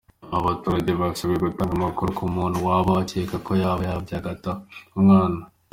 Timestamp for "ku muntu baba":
2.17-2.91